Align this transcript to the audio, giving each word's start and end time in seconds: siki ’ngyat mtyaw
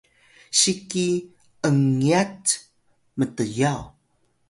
siki 0.59 1.07
’ngyat 1.75 2.45
mtyaw 3.17 3.83